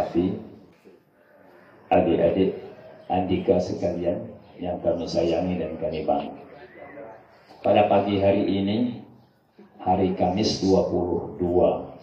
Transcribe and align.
hati 0.00 0.40
adik-adik 1.92 2.70
Andika 3.10 3.58
sekalian 3.58 4.22
yang 4.62 4.78
kami 4.80 5.02
sayangi 5.02 5.58
dan 5.58 5.74
kami 5.82 6.06
bangga. 6.06 6.46
Pada 7.60 7.90
pagi 7.90 8.22
hari 8.22 8.46
ini, 8.46 9.02
hari 9.82 10.14
Kamis 10.14 10.62
22 10.62 11.42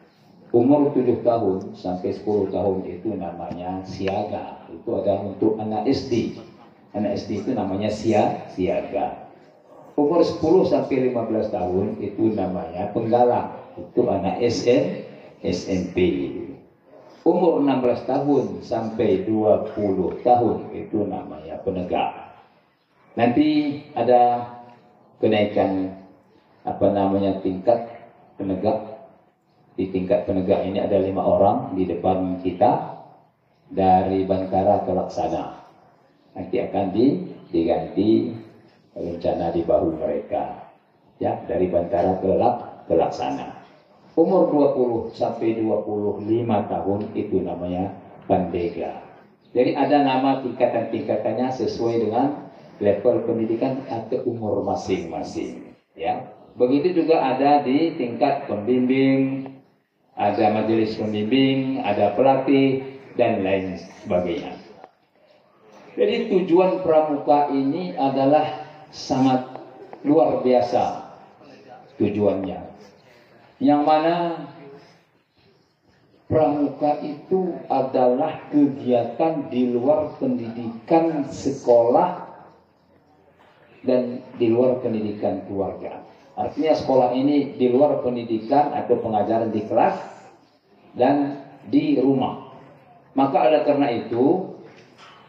Umur 0.49 0.97
7 0.97 1.23
tahun 1.23 1.77
sampai 1.77 2.11
10 2.17 2.55
tahun 2.55 2.79
itu 2.89 3.15
namanya 3.15 3.85
siaga. 3.85 4.65
Itu 4.73 4.97
adalah 4.97 5.29
untuk 5.29 5.61
anak 5.61 5.85
SD. 5.87 6.41
Anak 6.97 7.21
SD 7.21 7.45
itu 7.45 7.51
namanya 7.53 7.93
sia, 7.93 8.49
siaga. 8.57 9.29
Umur 9.93 10.25
10 10.25 10.73
sampai 10.73 11.13
15 11.13 11.53
tahun 11.53 11.87
itu 12.01 12.33
namanya 12.33 12.91
penggalang. 12.97 13.61
Itu 13.77 14.09
anak 14.09 14.41
SM, 14.41 15.05
SMP 15.45 15.99
umur 17.29 17.61
16 17.61 18.09
tahun 18.09 18.45
sampai 18.65 19.29
20 19.29 20.25
tahun 20.25 20.57
itu 20.73 21.05
namanya 21.05 21.61
penegak. 21.61 22.33
Nanti 23.21 23.79
ada 23.93 24.49
kenaikan 25.21 25.93
apa 26.65 26.87
namanya 26.89 27.45
tingkat 27.45 27.85
penegak. 28.41 28.97
Di 29.77 29.93
tingkat 29.93 30.25
penegak 30.25 30.65
ini 30.65 30.81
ada 30.81 30.97
lima 30.99 31.23
orang 31.23 31.77
di 31.77 31.85
depan 31.85 32.41
kita 32.41 32.99
dari 33.69 34.25
Bantara 34.25 34.83
ke 34.83 34.91
Laksana. 34.91 35.45
Nanti 36.35 36.57
akan 36.65 36.87
di, 36.91 37.07
diganti 37.53 38.33
rencana 38.97 39.55
di 39.55 39.63
bahu 39.63 40.01
mereka. 40.01 40.67
Ya, 41.23 41.39
dari 41.47 41.67
Bantara 41.71 42.19
ke, 42.19 42.31
Lak, 42.35 42.87
ke 42.91 42.95
Laksana 42.95 43.58
umur 44.19 44.51
20 44.51 45.15
sampai 45.15 45.63
25 45.63 46.27
tahun 46.43 47.01
itu 47.15 47.37
namanya 47.39 47.95
pandega. 48.27 48.99
Jadi 49.55 49.79
ada 49.79 50.03
nama 50.03 50.43
tingkatan-tingkatannya 50.43 51.55
sesuai 51.55 52.03
dengan 52.03 52.51
level 52.83 53.23
pendidikan 53.23 53.87
atau 53.87 54.27
umur 54.27 54.67
masing-masing. 54.67 55.71
Ya, 55.95 56.35
begitu 56.59 57.03
juga 57.03 57.23
ada 57.23 57.63
di 57.63 57.95
tingkat 57.95 58.51
pembimbing, 58.51 59.55
ada 60.19 60.51
majelis 60.51 60.99
pembimbing, 60.99 61.79
ada 61.87 62.19
pelatih 62.19 62.99
dan 63.15 63.47
lain 63.47 63.79
sebagainya. 64.03 64.59
Jadi 65.95 66.31
tujuan 66.31 66.83
pramuka 66.83 67.51
ini 67.51 67.95
adalah 67.99 68.67
sangat 68.95 69.59
luar 70.07 70.43
biasa 70.47 71.11
tujuannya 71.99 72.68
yang 73.59 73.83
mana 73.83 74.47
pramuka 76.31 77.03
itu 77.03 77.59
adalah 77.67 78.47
kegiatan 78.55 79.51
di 79.51 79.75
luar 79.75 80.15
pendidikan 80.23 81.27
sekolah 81.27 82.29
dan 83.83 84.23
di 84.39 84.47
luar 84.51 84.79
pendidikan 84.79 85.43
keluarga. 85.47 86.07
Artinya 86.39 86.75
sekolah 86.79 87.19
ini 87.19 87.59
di 87.59 87.67
luar 87.67 87.99
pendidikan 87.99 88.71
atau 88.71 89.03
pengajaran 89.03 89.51
di 89.51 89.67
kelas 89.67 89.97
dan 90.95 91.43
di 91.67 91.99
rumah. 91.99 92.55
Maka 93.19 93.51
ada 93.51 93.67
karena 93.67 93.91
itu 93.91 94.55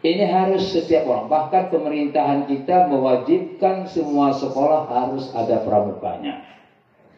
ini 0.06 0.22
harus 0.22 0.70
setiap 0.70 1.10
orang. 1.10 1.26
Bahkan 1.26 1.64
pemerintahan 1.74 2.46
kita 2.46 2.86
mewajibkan 2.86 3.90
semua 3.90 4.30
sekolah 4.38 4.86
harus 4.86 5.34
ada 5.34 5.66
pramukanya. 5.66 6.46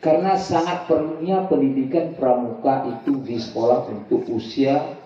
Karena 0.03 0.35
sangat 0.35 0.91
perlunya 0.91 1.47
pendidikan 1.47 2.19
pramuka 2.19 2.91
itu 2.91 3.23
di 3.23 3.39
sekolah 3.39 3.87
untuk 3.87 4.27
usia 4.35 4.99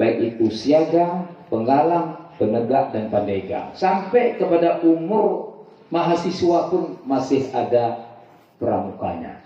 baik 0.00 0.40
itu 0.40 0.48
siaga, 0.48 1.28
penggalang, 1.52 2.32
penegak 2.40 2.96
dan 2.96 3.12
pandega. 3.12 3.76
Sampai 3.76 4.40
kepada 4.40 4.80
umur 4.80 5.52
mahasiswa 5.92 6.72
pun 6.72 6.96
masih 7.04 7.44
ada 7.52 8.16
pramukanya. 8.56 9.42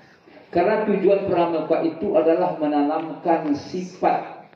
Karena 0.55 0.87
tujuan 0.87 1.27
pramuka 1.27 1.83
itu 1.83 2.15
adalah 2.15 2.61
menanamkan 2.61 3.57
sifat 3.59 4.47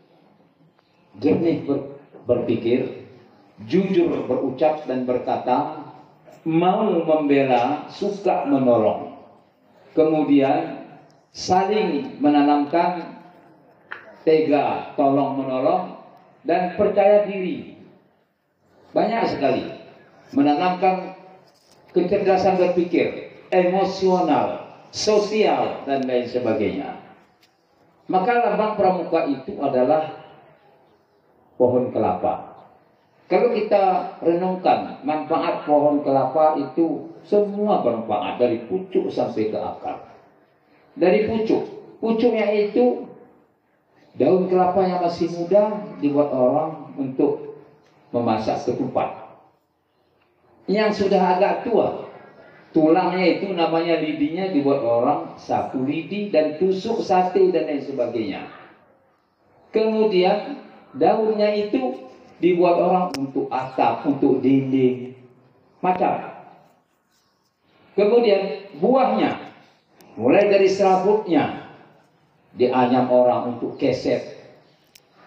jernih 1.18 1.64
ber, 1.66 1.96
berpikir, 2.28 3.08
jujur 3.64 4.28
berucap 4.28 4.84
dan 4.84 5.08
berkata, 5.08 5.80
mau 6.44 6.86
membela, 7.02 7.88
suka 7.88 8.44
menolong 8.44 9.15
kemudian 9.96 10.84
saling 11.32 12.20
menanamkan 12.20 13.16
tega, 14.28 14.92
tolong 14.94 15.40
menolong 15.40 15.96
dan 16.44 16.76
percaya 16.76 17.24
diri. 17.24 17.80
Banyak 18.92 19.22
sekali 19.32 19.64
menanamkan 20.36 21.16
kecerdasan 21.96 22.60
berpikir, 22.60 23.32
emosional, 23.48 24.76
sosial 24.92 25.88
dan 25.88 26.04
lain 26.04 26.28
sebagainya. 26.28 27.00
Maka 28.06 28.38
lambang 28.38 28.78
pramuka 28.78 29.26
itu 29.26 29.58
adalah 29.58 30.12
pohon 31.58 31.90
kelapa. 31.90 32.54
Kalau 33.26 33.50
kita 33.50 34.16
renungkan 34.22 35.02
manfaat 35.02 35.66
pohon 35.66 36.06
kelapa 36.06 36.62
itu 36.62 37.15
semua 37.26 37.82
bermanfaat 37.82 38.38
dari 38.38 38.62
pucuk 38.70 39.10
sampai 39.10 39.50
ke 39.50 39.58
akar. 39.58 39.98
Dari 40.96 41.26
pucuk, 41.28 41.62
pucuknya 41.98 42.48
itu 42.54 43.04
daun 44.16 44.48
kelapa 44.48 44.80
yang 44.86 45.04
masih 45.04 45.28
muda 45.34 45.82
dibuat 46.00 46.30
orang 46.32 46.96
untuk 46.96 47.60
memasak 48.14 48.64
ketupat. 48.64 49.26
Yang 50.66 51.06
sudah 51.06 51.36
agak 51.36 51.68
tua, 51.68 52.10
tulangnya 52.74 53.38
itu 53.38 53.52
namanya 53.54 53.98
lidinya 54.00 54.50
dibuat 54.50 54.82
orang 54.82 55.36
sapu 55.38 55.84
lidi 55.84 56.32
dan 56.32 56.58
tusuk 56.58 57.02
sate 57.04 57.52
dan 57.54 57.70
lain 57.70 57.82
sebagainya. 57.84 58.42
Kemudian 59.70 60.62
daunnya 60.96 61.52
itu 61.52 62.08
dibuat 62.40 62.76
orang 62.80 63.06
untuk 63.16 63.48
atap, 63.52 64.04
untuk 64.08 64.40
dinding, 64.40 65.16
macam. 65.80 66.35
Kemudian 67.96 68.76
buahnya, 68.76 69.56
mulai 70.20 70.52
dari 70.52 70.68
serabutnya, 70.68 71.72
dianyam 72.52 73.08
orang 73.08 73.56
untuk 73.56 73.80
keset, 73.80 74.36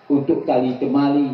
untuk 0.06 0.46
tali 0.46 0.78
temali, 0.78 1.34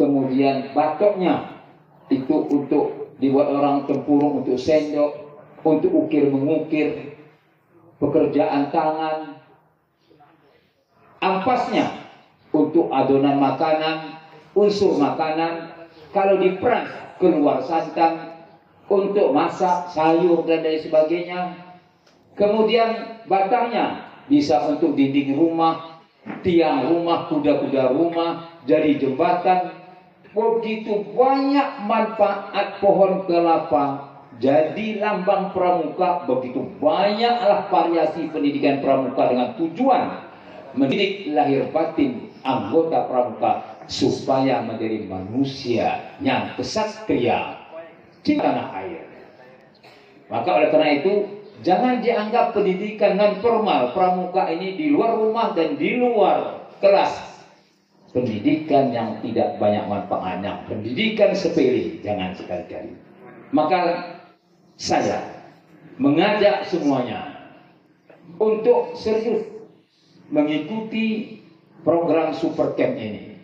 kemudian 0.00 0.72
batoknya 0.72 1.60
itu 2.08 2.36
untuk 2.48 3.14
dibuat 3.20 3.52
orang 3.52 3.84
tempurung 3.84 4.40
untuk 4.40 4.56
sendok, 4.56 5.44
untuk 5.60 5.92
ukir 5.92 6.28
mengukir, 6.32 7.20
pekerjaan 8.00 8.72
tangan, 8.72 9.44
ampasnya 11.20 12.04
untuk 12.52 12.92
adonan 12.92 13.40
makanan, 13.40 14.20
unsur 14.52 14.96
makanan, 14.96 15.72
kalau 16.12 16.36
diperas 16.40 16.88
keluar 17.16 17.64
santan, 17.64 18.33
untuk 18.88 19.32
masak 19.32 19.90
sayur 19.92 20.44
dan 20.44 20.60
lain 20.64 20.80
sebagainya. 20.80 21.40
Kemudian 22.34 23.22
batangnya 23.30 24.10
bisa 24.26 24.66
untuk 24.66 24.98
dinding 24.98 25.38
rumah, 25.38 26.02
tiang 26.42 26.90
rumah, 26.90 27.30
kuda-kuda 27.30 27.94
rumah, 27.94 28.50
jadi 28.66 28.98
jembatan, 28.98 29.70
begitu 30.34 31.06
banyak 31.14 31.86
manfaat 31.86 32.82
pohon 32.82 33.22
kelapa 33.30 34.14
jadi 34.42 34.98
lambang 34.98 35.54
pramuka. 35.54 36.26
Begitu 36.26 36.66
banyaklah 36.82 37.70
variasi 37.70 38.26
pendidikan 38.34 38.82
pramuka 38.82 39.30
dengan 39.30 39.54
tujuan 39.54 40.34
mendidik 40.74 41.30
lahir 41.30 41.70
batin 41.70 42.34
anggota 42.42 43.06
pramuka 43.06 43.62
supaya 43.86 44.58
menjadi 44.66 45.06
manusia 45.06 46.18
yang 46.18 46.50
kesatria 46.58 47.63
di 48.24 48.40
tanah 48.40 48.72
air. 48.80 49.04
Maka 50.32 50.48
oleh 50.56 50.68
karena 50.72 50.90
itu 50.98 51.14
jangan 51.60 52.00
dianggap 52.00 52.56
pendidikan 52.56 53.20
non 53.20 53.38
formal 53.44 53.92
pramuka 53.92 54.48
ini 54.48 54.80
di 54.80 54.90
luar 54.90 55.20
rumah 55.20 55.52
dan 55.52 55.76
di 55.76 56.00
luar 56.00 56.66
kelas. 56.80 57.36
Pendidikan 58.14 58.94
yang 58.94 59.18
tidak 59.26 59.58
banyak 59.58 59.90
manfaatnya, 59.90 60.62
pendidikan 60.70 61.34
sepele, 61.34 61.98
jangan 61.98 62.30
sekali-kali. 62.38 62.94
Maka 63.50 63.80
saya 64.78 65.18
mengajak 65.98 66.62
semuanya 66.70 67.34
untuk 68.38 68.94
serius 68.94 69.50
mengikuti 70.30 71.38
program 71.82 72.32
Super 72.32 72.72
Camp 72.78 72.96
ini. 72.96 73.34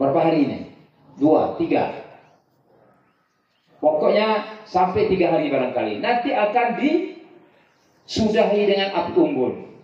Berapa 0.00 0.18
hari 0.24 0.38
ini? 0.48 0.58
Dua, 1.20 1.54
tiga. 1.60 2.01
Pokoknya 3.82 4.62
sampai 4.62 5.10
tiga 5.10 5.34
hari 5.34 5.50
barangkali. 5.50 5.98
Nanti 5.98 6.30
akan 6.30 6.78
disudahi 6.78 8.70
dengan 8.70 8.94
api 8.94 9.10
unggun. 9.18 9.74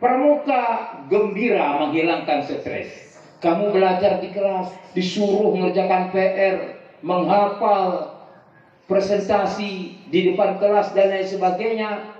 Pramuka 0.00 0.64
gembira 1.12 1.84
menghilangkan 1.84 2.48
stres. 2.48 3.20
Kamu 3.44 3.76
belajar 3.76 4.24
di 4.24 4.32
kelas, 4.32 4.72
disuruh 4.96 5.52
mengerjakan 5.52 6.08
PR, 6.16 6.80
menghafal 7.04 8.16
presentasi 8.88 10.00
di 10.08 10.32
depan 10.32 10.56
kelas 10.56 10.96
dan 10.96 11.12
lain 11.12 11.28
sebagainya, 11.28 12.16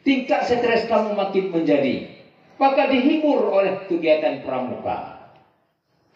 tingkat 0.00 0.48
stres 0.48 0.88
kamu 0.88 1.12
makin 1.12 1.52
menjadi. 1.52 2.08
Maka 2.56 2.88
dihibur 2.88 3.52
oleh 3.52 3.84
kegiatan 3.84 4.40
pramuka. 4.48 5.28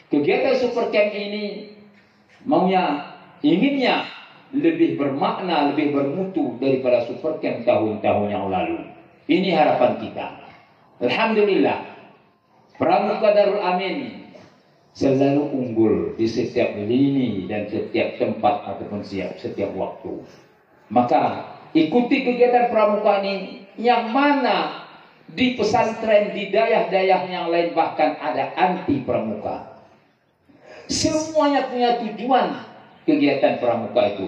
Kegiatan 0.09 0.57
super 0.57 0.89
camp 0.89 1.13
ini 1.13 1.77
maunya, 2.49 3.13
inginnya 3.45 4.22
lebih 4.53 5.01
bermakna, 5.01 5.73
lebih 5.73 5.97
bermutu 5.97 6.61
daripada 6.61 7.09
super 7.09 7.41
camp 7.41 7.65
tahun-tahun 7.65 8.29
yang 8.29 8.47
lalu. 8.53 8.85
Ini 9.29 9.49
harapan 9.57 9.97
kita. 9.97 10.27
Alhamdulillah, 11.01 11.93
Pramuka 12.77 13.33
Darul 13.33 13.65
Amin 13.65 14.29
selalu 14.93 15.45
unggul 15.55 15.95
di 16.21 16.29
setiap 16.29 16.77
lini 16.77 17.49
dan 17.49 17.65
setiap 17.69 18.21
tempat 18.21 18.77
ataupun 18.77 19.01
siap 19.01 19.41
setiap 19.41 19.73
waktu. 19.73 20.21
Maka 20.93 21.49
ikuti 21.73 22.27
kegiatan 22.27 22.69
pramuka 22.69 23.25
ini 23.25 23.65
yang 23.81 24.13
mana 24.13 24.85
di 25.33 25.57
pesantren 25.57 26.37
di 26.37 26.53
daerah-daerah 26.53 27.23
yang 27.31 27.49
lain 27.49 27.73
bahkan 27.73 28.21
ada 28.21 28.53
anti 28.53 29.01
pramuka. 29.01 29.81
Semuanya 30.93 31.73
punya 31.73 31.97
tujuan 32.05 32.72
kegiatan 33.05 33.59
pramuka 33.59 34.03
itu. 34.17 34.27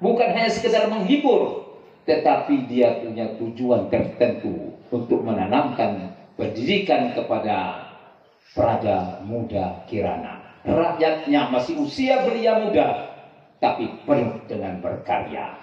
Bukan 0.00 0.28
hanya 0.32 0.52
sekedar 0.52 0.92
menghibur, 0.92 1.72
tetapi 2.04 2.68
dia 2.68 3.00
punya 3.00 3.32
tujuan 3.40 3.88
tertentu 3.88 4.76
untuk 4.92 5.24
menanamkan 5.24 6.12
pendidikan 6.36 7.16
kepada 7.16 7.88
Praja 8.52 9.20
Muda 9.24 9.84
Kirana. 9.88 10.60
Rakyatnya 10.66 11.48
masih 11.48 11.78
usia 11.80 12.26
belia 12.26 12.58
muda, 12.58 13.14
tapi 13.62 13.86
penuh 14.04 14.42
dengan 14.50 14.82
berkarya. 14.82 15.54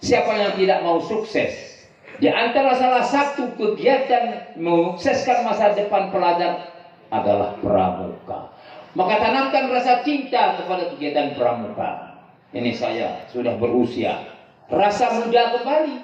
Siapa 0.00 0.32
yang 0.32 0.52
tidak 0.56 0.80
mau 0.80 0.98
sukses? 0.98 1.80
Di 2.20 2.28
antara 2.28 2.76
salah 2.76 3.04
satu 3.04 3.52
kegiatan 3.56 4.56
mensukseskan 4.56 5.44
masa 5.44 5.76
depan 5.76 6.08
pelajar 6.12 6.68
adalah 7.12 7.56
pramuka. 7.60 8.52
Maka 8.98 9.14
tanamkan 9.22 9.70
rasa 9.70 10.02
cinta 10.02 10.58
kepada 10.58 10.90
kegiatan 10.94 11.38
pramuka. 11.38 12.18
Ini 12.50 12.74
saya 12.74 13.22
sudah 13.30 13.54
berusia. 13.54 14.34
Rasa 14.66 15.22
muda 15.22 15.54
kembali. 15.58 15.96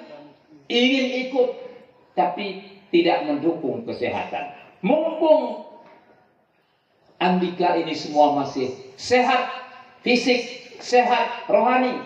Ingin 0.71 1.07
ikut. 1.27 1.49
Tapi 2.15 2.79
tidak 2.89 3.27
mendukung 3.27 3.83
kesehatan. 3.83 4.55
Mumpung 4.79 5.67
Andika 7.17 7.73
ini 7.73 7.97
semua 7.97 8.37
masih 8.37 8.77
sehat, 8.93 9.49
fisik, 10.05 10.69
sehat, 10.77 11.49
rohani. 11.49 11.97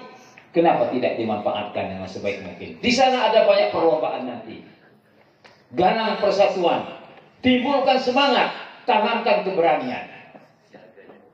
Kenapa 0.56 0.88
tidak 0.92 1.20
dimanfaatkan 1.20 1.96
dengan 1.96 2.08
sebaik 2.08 2.44
mungkin? 2.44 2.80
Di 2.80 2.92
sana 2.92 3.32
ada 3.32 3.44
banyak 3.48 3.72
perlombaan 3.76 4.24
nanti. 4.28 4.64
Ganang 5.76 6.20
persatuan, 6.20 7.00
timbulkan 7.40 8.00
semangat, 8.00 8.52
tanamkan 8.84 9.48
keberanian. 9.48 10.11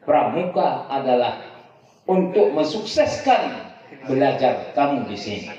Pramuka 0.08 0.88
adalah 0.88 1.44
untuk 2.08 2.56
mensukseskan 2.56 3.60
belajar 4.08 4.72
kamu 4.72 5.04
di 5.12 5.18
sini. 5.20 5.52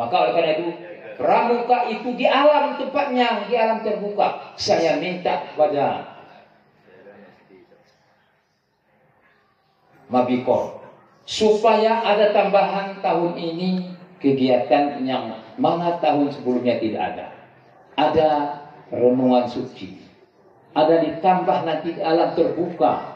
Maka 0.00 0.14
oleh 0.16 0.32
karena 0.32 0.52
itu, 0.56 0.66
pramuka 1.20 1.92
itu 1.92 2.08
di 2.16 2.24
alam 2.24 2.80
tempatnya, 2.80 3.44
di 3.44 3.52
alam 3.52 3.84
terbuka. 3.84 4.56
Saya 4.56 4.96
minta 4.96 5.44
pada 5.52 6.08
Mabikor 10.08 10.80
supaya 11.28 12.04
ada 12.04 12.32
tambahan 12.32 13.00
tahun 13.00 13.36
ini 13.36 13.92
kegiatan 14.20 15.00
yang 15.04 15.36
mana 15.60 16.00
tahun 16.00 16.32
sebelumnya 16.32 16.80
tidak 16.80 17.02
ada. 17.12 17.26
Ada 17.96 18.28
renungan 18.88 19.48
suci. 19.48 20.00
Ada 20.72 21.04
ditambah 21.04 21.58
nanti 21.68 22.00
alam 22.00 22.32
terbuka. 22.32 23.11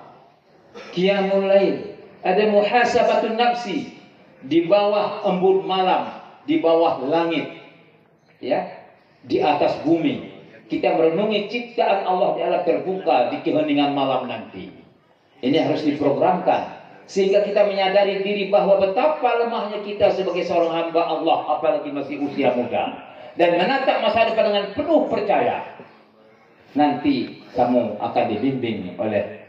Qiyamul 0.92 1.46
lail. 1.48 1.76
Ada 2.26 2.50
muhasabatun 2.50 3.38
nafsi 3.38 3.96
di 4.42 4.66
bawah 4.66 5.24
embun 5.24 5.64
malam, 5.64 6.10
di 6.44 6.58
bawah 6.58 7.00
langit. 7.06 7.48
Ya, 8.42 8.66
di 9.24 9.40
atas 9.40 9.80
bumi. 9.86 10.36
Kita 10.66 10.98
merenungi 10.98 11.46
ciptaan 11.46 12.02
Allah 12.02 12.34
di 12.34 12.40
alam 12.42 12.62
terbuka 12.66 13.30
di 13.30 13.38
keheningan 13.46 13.94
malam 13.94 14.26
nanti. 14.26 14.66
Ini 15.38 15.62
harus 15.62 15.86
diprogramkan 15.86 16.76
sehingga 17.06 17.46
kita 17.46 17.70
menyadari 17.70 18.26
diri 18.26 18.50
bahwa 18.50 18.82
betapa 18.82 19.46
lemahnya 19.46 19.78
kita 19.86 20.10
sebagai 20.10 20.42
seorang 20.42 20.74
hamba 20.74 21.06
Allah 21.06 21.38
apalagi 21.54 21.94
masih 21.94 22.18
usia 22.26 22.50
muda 22.50 23.14
dan 23.38 23.54
menatap 23.54 24.02
masa 24.02 24.26
depan 24.26 24.50
dengan 24.50 24.66
penuh 24.74 25.06
percaya 25.06 25.62
nanti 26.74 27.46
kamu 27.54 27.94
akan 28.02 28.24
dibimbing 28.26 28.98
oleh 28.98 29.45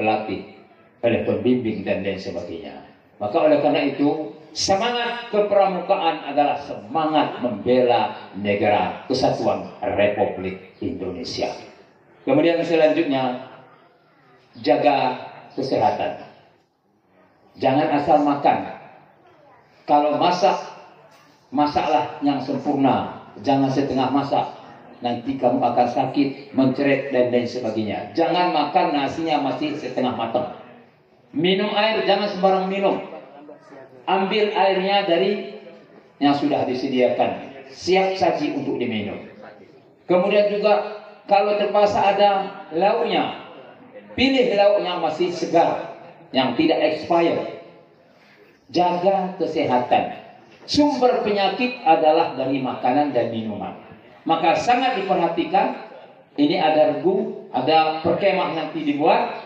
pelatih 0.00 0.56
oleh 1.04 1.20
pembimbing 1.28 1.84
dan 1.84 2.00
lain 2.00 2.16
sebagainya 2.16 2.88
maka 3.20 3.36
oleh 3.36 3.60
karena 3.60 3.84
itu 3.92 4.32
semangat 4.56 5.28
kepramukaan 5.28 6.24
adalah 6.32 6.56
semangat 6.64 7.44
membela 7.44 8.32
negara 8.40 9.04
kesatuan 9.04 9.68
Republik 9.84 10.80
Indonesia 10.80 11.52
kemudian 12.24 12.64
selanjutnya 12.64 13.44
jaga 14.64 15.28
kesehatan 15.52 16.30
Jangan 17.58 17.88
asal 17.90 18.22
makan. 18.22 18.58
Kalau 19.88 20.14
masak, 20.16 20.54
masaklah 21.50 22.22
yang 22.22 22.38
sempurna. 22.38 23.26
Jangan 23.42 23.68
setengah 23.72 24.08
masak. 24.08 24.46
Nanti 25.00 25.40
kamu 25.40 25.64
akan 25.64 25.88
sakit, 25.88 26.52
menceret, 26.52 27.08
dan 27.08 27.32
lain 27.32 27.48
sebagainya. 27.48 28.12
Jangan 28.12 28.52
makan 28.52 28.92
nasinya 28.92 29.40
masih 29.40 29.72
setengah 29.80 30.12
matang. 30.12 30.60
Minum 31.32 31.72
air, 31.72 32.04
jangan 32.04 32.28
sembarang 32.28 32.68
minum. 32.68 33.00
Ambil 34.04 34.52
airnya 34.52 35.08
dari 35.08 35.56
yang 36.20 36.36
sudah 36.36 36.68
disediakan. 36.68 37.48
Siap 37.72 38.20
saji 38.20 38.60
untuk 38.60 38.76
diminum. 38.76 39.24
Kemudian 40.04 40.52
juga 40.52 41.00
kalau 41.24 41.56
terpaksa 41.56 42.02
ada 42.02 42.30
lauknya, 42.74 43.46
pilih 44.18 44.52
lauk 44.58 44.82
yang 44.84 44.98
masih 45.00 45.30
segar 45.32 45.96
yang 46.34 46.58
tidak 46.58 46.76
expired. 46.82 47.62
Jaga 48.70 49.34
kesehatan. 49.38 50.18
Sumber 50.68 51.26
penyakit 51.26 51.82
adalah 51.82 52.38
dari 52.38 52.62
makanan 52.62 53.10
dan 53.10 53.34
minuman. 53.34 53.89
Maka 54.24 54.56
sangat 54.56 55.00
diperhatikan. 55.00 55.88
Ini 56.38 56.56
ada 56.56 56.96
regu, 56.96 57.48
ada 57.52 58.00
perkemah 58.00 58.56
nanti 58.56 58.86
dibuat. 58.86 59.44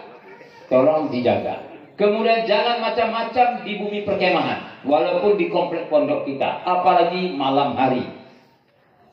Tolong 0.71 1.11
dijaga. 1.11 1.65
Kemudian 1.95 2.47
jangan 2.47 2.83
macam-macam 2.83 3.63
di 3.63 3.73
bumi 3.79 4.03
perkemahan. 4.03 4.87
Walaupun 4.87 5.39
di 5.39 5.47
komplek 5.51 5.87
pondok 5.91 6.27
kita. 6.27 6.63
Apalagi 6.67 7.35
malam 7.35 7.75
hari. 7.79 8.05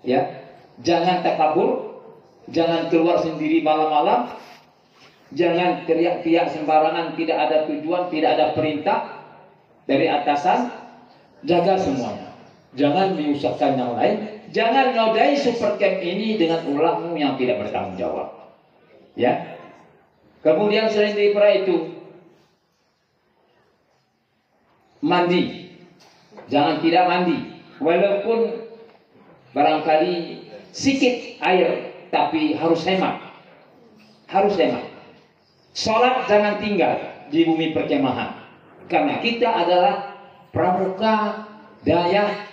Ya, 0.01 0.41
Jangan 0.81 1.21
takabur. 1.21 1.93
Jangan 2.49 2.89
keluar 2.89 3.21
sendiri 3.21 3.61
malam-malam 3.61 4.33
Jangan 5.31 5.87
teriak-teriak 5.87 6.51
sembarangan, 6.51 7.15
tidak 7.15 7.37
ada 7.39 7.57
tujuan, 7.71 8.11
tidak 8.11 8.29
ada 8.35 8.45
perintah 8.51 8.99
dari 9.87 10.11
atasan. 10.11 10.67
Jaga 11.47 11.79
semuanya. 11.79 12.35
Jangan 12.75 13.15
menyusahkan 13.15 13.79
yang 13.79 13.95
lain. 13.95 14.40
Jangan 14.51 14.91
nodai 14.91 15.39
super 15.39 15.79
camp 15.79 16.03
ini 16.03 16.35
dengan 16.35 16.67
ulahmu 16.67 17.15
yang 17.15 17.39
tidak 17.39 17.63
bertanggung 17.63 17.95
jawab. 17.95 18.51
Ya. 19.15 19.55
Kemudian 20.43 20.91
selain 20.91 21.15
daripada 21.15 21.55
itu, 21.55 22.03
mandi. 24.99 25.71
Jangan 26.51 26.83
tidak 26.83 27.03
mandi. 27.07 27.37
Walaupun 27.79 28.39
barangkali 29.55 30.15
sedikit 30.75 31.39
air, 31.39 31.95
tapi 32.11 32.51
harus 32.59 32.83
hemat. 32.83 33.23
Harus 34.27 34.59
hemat. 34.59 34.83
Sholat 35.71 36.27
jangan 36.27 36.59
tinggal 36.59 36.99
di 37.31 37.47
bumi 37.47 37.71
perkemahan. 37.71 38.35
Karena 38.91 39.23
kita 39.23 39.47
adalah 39.47 40.19
pramuka 40.51 41.47
daya 41.87 42.50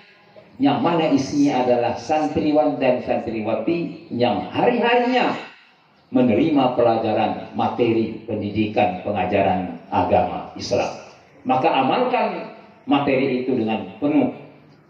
yang 0.58 0.82
mana 0.82 1.14
isinya 1.14 1.62
adalah 1.62 1.94
santriwan 1.94 2.82
dan 2.82 2.98
santriwati 3.06 4.10
yang 4.10 4.50
hari-harinya 4.50 5.38
menerima 6.10 6.74
pelajaran 6.74 7.54
materi 7.54 8.26
pendidikan 8.26 9.06
pengajaran 9.06 9.78
agama 9.94 10.50
Islam. 10.58 10.90
Maka 11.46 11.68
amalkan 11.70 12.58
materi 12.90 13.46
itu 13.46 13.54
dengan 13.54 13.86
penuh 14.02 14.34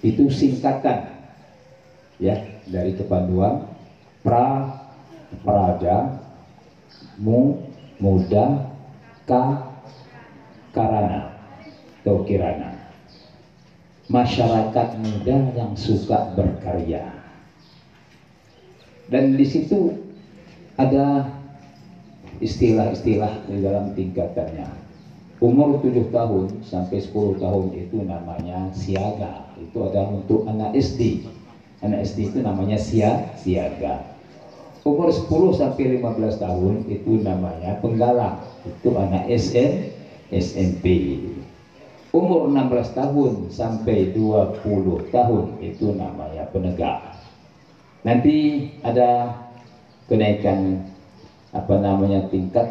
Itu 0.00 0.30
singkatan 0.32 1.14
ya 2.22 2.38
dari 2.64 2.96
kepanduan 2.96 3.66
pra 4.24 4.80
praja 5.44 6.23
mu 7.20 7.62
muda 8.02 8.74
ka 9.24 9.74
karana 10.74 11.34
atau 12.02 12.26
kirana 12.28 12.76
masyarakat 14.12 15.00
muda 15.00 15.36
yang 15.56 15.72
suka 15.72 16.36
berkarya. 16.36 17.08
Dan 19.08 19.36
di 19.40 19.46
situ 19.48 19.96
ada 20.76 21.32
istilah-istilah 22.44 23.48
di 23.48 23.64
dalam 23.64 23.96
tingkatannya. 23.96 24.68
Umur 25.40 25.80
7 25.80 26.12
tahun 26.12 26.60
sampai 26.64 27.00
10 27.00 27.40
tahun 27.40 27.66
itu 27.72 28.04
namanya 28.04 28.68
siaga. 28.76 29.48
Itu 29.56 29.88
adalah 29.88 30.12
untuk 30.12 30.44
anak 30.48 30.76
SD 30.76 31.24
anak 31.84 32.00
SD 32.08 32.32
itu 32.32 32.38
namanya 32.40 32.80
siaga 32.80 34.13
umur 34.84 35.08
10 35.08 35.28
sampai 35.56 35.98
15 35.98 36.44
tahun 36.44 36.74
itu 36.92 37.20
namanya 37.24 37.80
penggalang 37.80 38.44
itu 38.68 38.88
anak 38.94 39.26
SN 39.32 39.90
SMP 40.28 40.84
umur 42.14 42.46
16 42.46 42.94
tahun 42.94 43.32
sampai 43.50 44.14
20 44.14 44.62
tahun 45.10 45.46
itu 45.58 45.98
namanya 45.98 46.46
penegak. 46.54 47.18
Nanti 48.06 48.70
ada 48.86 49.34
kenaikan 50.06 50.86
apa 51.50 51.74
namanya 51.82 52.30
tingkat 52.30 52.70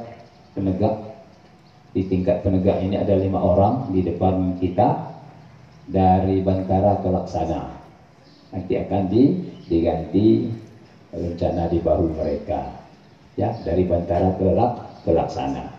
penegak. 0.55 1.11
Di 1.93 2.07
tingkat 2.07 2.41
penegak 2.41 2.81
ini 2.81 2.97
ada 2.97 3.19
lima 3.19 3.37
orang 3.37 3.91
di 3.91 4.01
depan 4.01 4.57
kita 4.57 5.13
dari 5.91 6.39
Bantara 6.41 7.03
ke 7.03 7.11
Laksana. 7.11 7.69
Nanti 8.55 8.73
akan 8.79 9.03
diganti 9.67 10.49
rencana 11.13 11.69
di 11.69 11.79
bahu 11.79 12.17
mereka. 12.17 12.73
Ya 13.37 13.53
dari 13.61 13.85
Bantara 13.85 14.33
ke 14.37 14.45
ke 15.05 15.11
Laksana. 15.13 15.73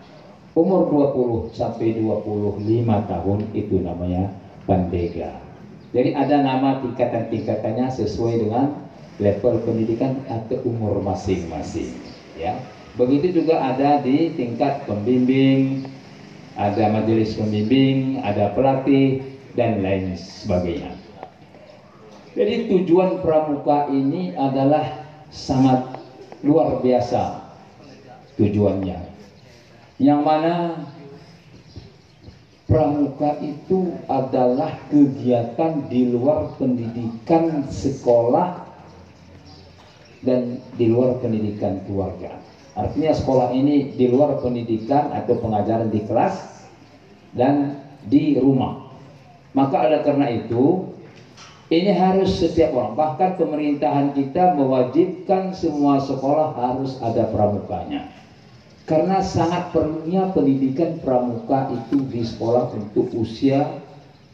Umur 0.55 0.87
20 0.87 1.51
sampai 1.51 1.99
25 1.99 2.63
tahun 3.11 3.39
itu 3.51 3.75
namanya 3.83 4.31
Pandega 4.63 5.45
jadi 5.95 6.11
ada 6.11 6.43
nama 6.43 6.83
tingkatan-tingkatannya 6.83 7.87
sesuai 7.87 8.43
dengan 8.43 8.75
level 9.15 9.63
pendidikan 9.63 10.19
atau 10.27 10.59
umur 10.67 10.99
masing-masing. 10.99 11.95
Ya 12.35 12.59
begitu 12.99 13.31
juga 13.31 13.63
ada 13.63 14.03
di 14.03 14.35
tingkat 14.35 14.83
pembimbing 14.83 15.87
ada 16.59 16.91
majelis 16.91 17.35
pembimbing 17.39 18.19
ada 18.19 18.51
pelatih 18.51 19.23
dan 19.55 19.79
lain 19.79 20.19
sebagainya. 20.19 20.99
Jadi 22.35 22.67
tujuan 22.67 23.23
pramuka 23.23 23.87
ini 23.87 24.35
adalah 24.35 25.04
sangat 25.35 25.99
luar 26.47 26.79
biasa 26.79 27.43
tujuannya. 28.39 29.11
Yang 29.99 30.21
mana 30.23 30.53
pramuka 32.65 33.35
itu 33.43 33.99
adalah 34.07 34.79
kegiatan 34.87 35.91
di 35.91 36.15
luar 36.15 36.55
pendidikan 36.55 37.67
sekolah 37.67 38.63
dan 40.23 40.63
di 40.79 40.87
luar 40.89 41.19
pendidikan 41.19 41.83
keluarga. 41.83 42.39
Artinya 42.75 43.13
sekolah 43.15 43.55
ini 43.55 43.95
di 43.95 44.11
luar 44.11 44.39
pendidikan 44.43 45.11
atau 45.15 45.39
pengajaran 45.39 45.91
di 45.91 46.03
kelas 46.03 46.35
dan 47.31 47.79
di 48.07 48.35
rumah. 48.35 48.91
Maka 49.55 49.87
ada 49.87 50.03
karena 50.03 50.27
itu 50.27 50.94
ini 51.73 51.89
harus 51.89 52.37
setiap 52.37 52.77
orang, 52.77 52.93
bahkan 52.93 53.31
pemerintahan 53.41 54.13
kita 54.13 54.53
mewajibkan 54.53 55.49
semua 55.57 55.97
sekolah 55.97 56.53
harus 56.53 57.01
ada 57.01 57.25
pramukanya. 57.33 58.05
Karena 58.85 59.17
sangat 59.17 59.73
perlunya 59.73 60.29
pendidikan 60.29 61.01
pramuka 61.01 61.73
itu 61.73 62.05
di 62.05 62.21
sekolah 62.21 62.69
untuk 62.77 63.09
usia 63.17 63.81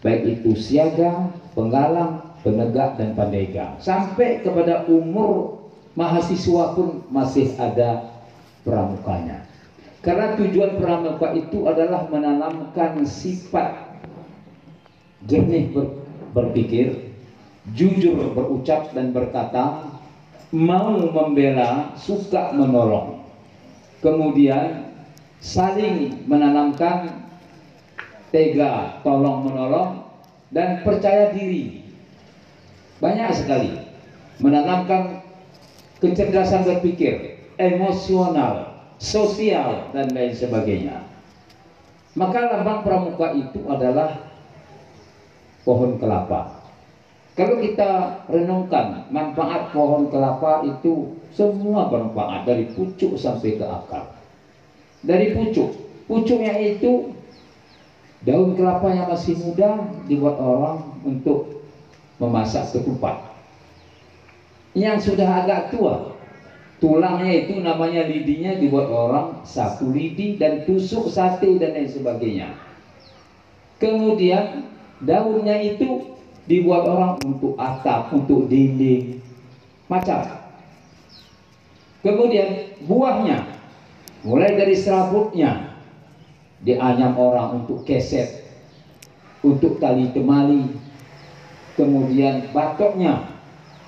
baik 0.03 0.41
itu 0.43 0.57
siaga, 0.57 1.31
penggalang, 1.55 2.35
penegak 2.41 2.97
dan 2.99 3.15
pandega. 3.15 3.77
Sampai 3.79 4.41
kepada 4.41 4.83
umur 4.89 5.61
mahasiswa 5.95 6.75
pun 6.75 7.05
masih 7.13 7.53
ada 7.55 8.11
pramukanya. 8.65 9.45
Karena 10.01 10.33
tujuan 10.33 10.81
pramuka 10.81 11.31
itu 11.37 11.69
adalah 11.69 12.09
menanamkan 12.09 13.05
sifat 13.05 14.01
jernih 15.29 15.69
ber 15.69 16.01
berpikir, 16.33 17.10
jujur 17.69 18.33
berucap 18.33 18.89
dan 18.97 19.13
berkata, 19.13 19.85
mau 20.51 20.97
membela, 20.97 21.93
suka 21.95 22.51
menolong. 22.57 23.21
Kemudian 24.01 24.91
saling 25.37 26.25
menanamkan 26.25 27.21
tega, 28.33 29.01
tolong 29.05 29.45
menolong 29.45 30.09
dan 30.49 30.81
percaya 30.81 31.29
diri. 31.31 31.85
Banyak 32.97 33.29
sekali 33.33 33.71
menanamkan 34.41 35.21
kecerdasan 36.01 36.65
berpikir, 36.65 37.45
emosional, 37.61 38.85
sosial 38.97 39.93
dan 39.93 40.09
lain 40.13 40.33
sebagainya. 40.33 41.05
Maka 42.17 42.49
lambang 42.49 42.81
pramuka 42.83 43.33
itu 43.37 43.65
adalah 43.69 44.33
pohon 45.63 45.95
kelapa. 46.01 46.60
Kalau 47.31 47.63
kita 47.63 48.23
renungkan 48.27 49.07
manfaat 49.07 49.71
pohon 49.71 50.11
kelapa 50.11 50.67
itu 50.67 51.15
semua 51.31 51.87
bermanfaat 51.87 52.43
dari 52.43 52.67
pucuk 52.75 53.15
sampai 53.15 53.55
ke 53.55 53.63
akar. 53.63 54.19
Dari 54.99 55.31
pucuk, 55.31 55.71
pucuknya 56.11 56.59
itu 56.59 57.15
daun 58.27 58.53
kelapa 58.59 58.91
yang 58.91 59.07
masih 59.07 59.39
muda 59.39 59.79
dibuat 60.11 60.37
orang 60.37 60.83
untuk 61.07 61.63
memasak 62.19 62.75
ketupat. 62.75 63.31
Yang 64.75 65.11
sudah 65.11 65.41
agak 65.41 65.71
tua, 65.71 66.11
tulangnya 66.83 67.31
itu 67.47 67.63
namanya 67.63 68.03
lidinya 68.03 68.59
dibuat 68.59 68.91
orang 68.91 69.47
sapu 69.47 69.87
lidi 69.87 70.35
dan 70.35 70.67
tusuk 70.67 71.07
sate 71.07 71.55
dan 71.57 71.79
lain 71.79 71.87
sebagainya. 71.87 72.59
Kemudian 73.79 74.67
daunnya 75.01 75.57
itu 75.57 76.11
dibuat 76.49 76.87
orang 76.89 77.21
untuk 77.21 77.53
atap, 77.57 78.13
untuk 78.13 78.49
dinding, 78.49 79.21
macam. 79.85 80.25
Kemudian 82.01 82.81
buahnya, 82.85 83.45
mulai 84.25 84.57
dari 84.57 84.73
serabutnya, 84.73 85.77
dianyam 86.65 87.13
orang 87.13 87.61
untuk 87.61 87.85
keset, 87.85 88.41
untuk 89.45 89.77
tali 89.77 90.09
temali, 90.09 90.65
kemudian 91.77 92.49
batoknya. 92.53 93.29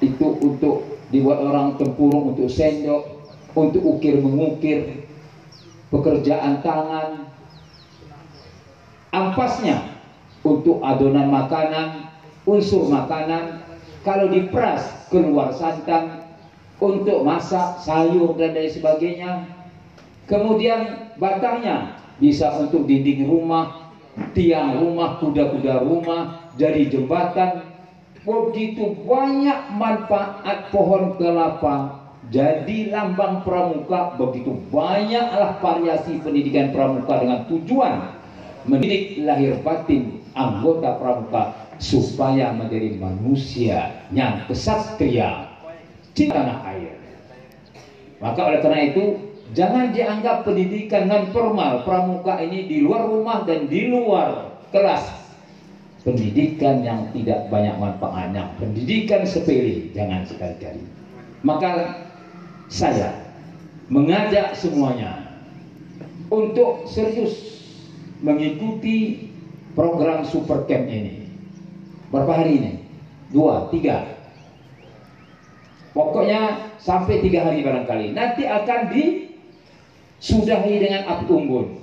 Itu 0.04 0.36
untuk 0.44 1.00
dibuat 1.16 1.40
orang 1.40 1.80
tempurung 1.80 2.36
untuk 2.36 2.52
sendok, 2.52 3.24
untuk 3.56 3.82
ukir 3.82 4.20
mengukir, 4.20 5.08
pekerjaan 5.90 6.62
tangan, 6.62 7.32
ampasnya. 9.14 9.94
Untuk 10.44 10.84
adonan 10.84 11.32
makanan, 11.32 12.12
unsur 12.44 12.92
makanan 12.92 13.64
kalau 14.04 14.28
diperas 14.28 15.08
keluar 15.08 15.56
santan 15.56 16.28
untuk 16.84 17.24
masak 17.24 17.80
sayur 17.80 18.36
dan 18.36 18.52
lain 18.52 18.72
sebagainya. 18.72 19.32
Kemudian 20.28 21.12
batangnya 21.20 22.00
bisa 22.20 22.52
untuk 22.60 22.88
dinding 22.88 23.28
rumah 23.28 23.92
tiang 24.36 24.80
rumah 24.80 25.20
kuda-kuda 25.24 25.84
rumah 25.84 26.52
jadi 26.60 26.88
jembatan. 26.92 27.72
Begitu 28.24 29.04
banyak 29.04 29.76
manfaat 29.76 30.72
pohon 30.72 31.20
kelapa 31.20 32.08
jadi 32.32 32.92
lambang 32.92 33.44
pramuka. 33.44 34.16
Begitu 34.16 34.56
banyaklah 34.72 35.60
variasi 35.60 36.24
pendidikan 36.24 36.72
pramuka 36.72 37.20
dengan 37.20 37.44
tujuan 37.52 38.16
mendidik 38.64 39.20
lahir 39.28 39.60
batin 39.60 40.24
anggota 40.40 40.96
pramuka 40.96 41.62
supaya 41.84 42.56
menjadi 42.56 42.96
manusia 42.96 44.08
yang 44.16 44.48
kesatria 44.48 45.52
di 46.16 46.32
tanah 46.32 46.63
air. 46.72 46.96
Maka 48.24 48.40
oleh 48.40 48.60
karena 48.63 48.82
itu 48.88 49.20
jangan 49.52 49.91
dianggap 49.91 50.48
pendidikan 50.48 51.12
non 51.12 51.28
formal 51.36 51.84
pramuka 51.84 52.39
ini 52.39 52.72
di 52.72 52.78
luar 52.80 53.12
rumah 53.12 53.43
dan 53.43 53.67
di 53.67 53.91
luar 53.91 54.56
kelas. 54.72 55.28
Pendidikan 56.08 56.84
yang 56.84 57.12
tidak 57.15 57.48
banyak 57.48 57.80
manfaatnya, 57.80 58.52
pendidikan 58.60 59.24
sepele 59.24 59.91
jangan 59.96 60.28
sekali-kali. 60.28 60.84
Maka 61.43 62.04
saya 62.67 63.24
mengajak 63.88 64.56
semuanya 64.56 65.32
untuk 66.28 66.88
serius 66.91 67.63
mengikuti 68.19 69.32
program 69.76 70.28
Super 70.28 70.67
Camp 70.67 70.88
ini 70.91 71.23
Berapa 72.13 72.45
hari 72.45 72.62
ini? 72.62 72.78
Dua, 73.34 73.73
tiga. 73.73 74.06
Pokoknya 75.97 76.69
sampai 76.78 77.26
tiga 77.26 77.41
hari 77.41 77.65
barangkali. 77.65 78.13
Nanti 78.13 78.45
akan 78.45 78.93
disudahi 78.93 80.73
dengan 80.78 81.10
unggun. 81.26 81.82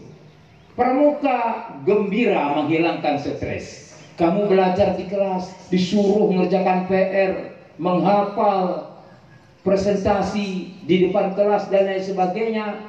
Pramuka 0.78 1.66
gembira 1.82 2.54
menghilangkan 2.62 3.18
stres. 3.18 3.90
Kamu 4.14 4.46
belajar 4.46 4.94
di 4.94 5.10
kelas, 5.10 5.50
disuruh 5.66 6.30
mengerjakan 6.30 6.86
PR, 6.86 7.58
menghafal 7.82 8.86
presentasi 9.66 10.78
di 10.86 11.10
depan 11.10 11.34
kelas 11.34 11.66
dan 11.74 11.90
lain 11.90 12.06
sebagainya. 12.06 12.86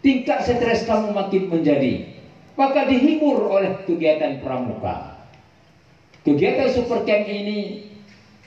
Tingkat 0.00 0.48
stres 0.48 0.88
kamu 0.88 1.12
makin 1.12 1.52
menjadi. 1.52 2.08
Maka 2.56 2.88
dihibur 2.88 3.52
oleh 3.52 3.84
kegiatan 3.84 4.40
pramuka. 4.40 5.13
Kegiatan 6.24 6.72
super 6.72 7.04
camp 7.04 7.28
ini 7.28 7.84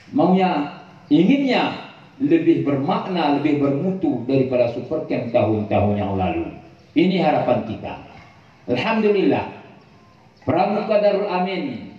maunya, 0.09 0.81
inginnya 1.13 1.93
lebih 2.17 2.65
bermakna, 2.65 3.37
lebih 3.37 3.61
bermutu 3.61 4.25
daripada 4.25 4.73
super 4.73 5.05
camp 5.05 5.29
tahun-tahun 5.29 5.93
yang 5.93 6.17
lalu. 6.17 6.49
Ini 6.97 7.21
harapan 7.21 7.69
kita. 7.69 7.93
Alhamdulillah, 8.65 9.45
Pramuka 10.47 11.03
Darul 11.03 11.27
Amin 11.27 11.93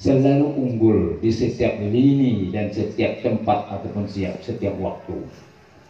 selalu 0.00 0.56
unggul 0.56 0.98
di 1.22 1.28
setiap 1.28 1.76
lini 1.78 2.48
dan 2.48 2.72
setiap 2.72 3.20
tempat 3.20 3.70
ataupun 3.70 4.08
setiap, 4.08 4.40
setiap 4.42 4.74
waktu. 4.80 5.20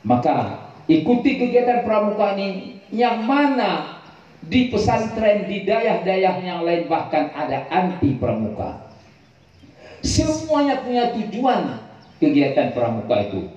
Maka 0.04 0.68
ikuti 0.90 1.40
kegiatan 1.40 1.86
pramuka 1.86 2.36
ini 2.36 2.76
yang 2.92 3.24
mana 3.24 4.02
di 4.44 4.68
pesantren 4.68 5.48
di 5.48 5.64
dayah-dayah 5.64 6.34
yang 6.44 6.60
lain 6.68 6.84
bahkan 6.90 7.32
ada 7.32 7.64
anti 7.72 8.12
pramuka. 8.20 8.83
Semuanya 10.04 10.84
punya 10.84 11.16
tujuan 11.16 11.80
kegiatan 12.20 12.76
pramuka 12.76 13.24
itu. 13.24 13.48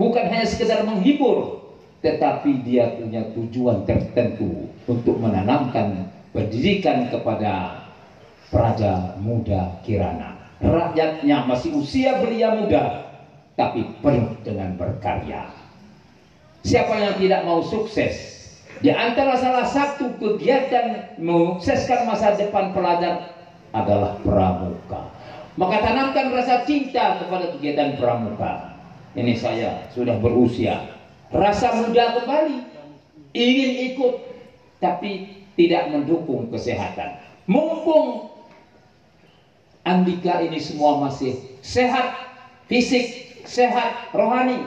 Bukan 0.00 0.32
hanya 0.32 0.48
sekedar 0.48 0.80
menghibur, 0.88 1.60
tetapi 2.00 2.64
dia 2.64 2.96
punya 2.96 3.28
tujuan 3.36 3.84
tertentu 3.84 4.72
untuk 4.88 5.20
menanamkan 5.20 6.08
pendidikan 6.32 7.12
kepada 7.12 7.84
Praja 8.48 9.20
Muda 9.20 9.84
Kirana. 9.84 10.40
Rakyatnya 10.64 11.44
masih 11.44 11.76
usia 11.76 12.16
belia 12.20 12.56
muda, 12.56 13.04
tapi 13.52 13.84
penuh 14.00 14.40
dengan 14.40 14.72
berkarya. 14.80 15.52
Siapa 16.64 16.96
yang 16.96 17.14
tidak 17.20 17.44
mau 17.44 17.60
sukses? 17.60 18.40
Di 18.80 18.88
antara 18.88 19.36
salah 19.36 19.68
satu 19.68 20.16
kegiatan 20.16 21.20
mensukseskan 21.20 22.08
masa 22.08 22.40
depan 22.40 22.72
pelajar 22.72 23.36
adalah 23.76 24.16
pramuka. 24.24 25.19
Maka 25.58 25.82
tanamkan 25.82 26.30
rasa 26.30 26.62
cinta 26.62 27.18
kepada 27.18 27.50
kegiatan 27.58 27.98
pramuka. 27.98 28.78
Ini 29.18 29.34
saya 29.34 29.90
sudah 29.90 30.14
berusia. 30.22 30.94
Rasa 31.34 31.74
muda 31.74 32.22
kembali. 32.22 32.58
Ingin 33.34 33.70
ikut. 33.94 34.14
Tapi 34.78 35.42
tidak 35.58 35.90
mendukung 35.90 36.46
kesehatan. 36.54 37.18
Mumpung 37.50 38.30
Andika 39.82 40.38
ini 40.44 40.62
semua 40.62 41.02
masih 41.02 41.34
sehat. 41.64 42.14
Fisik, 42.70 43.42
sehat, 43.42 44.14
rohani. 44.14 44.62